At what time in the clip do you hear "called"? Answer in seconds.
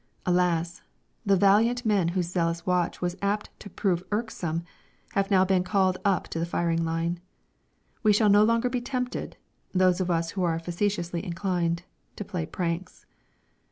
5.63-5.99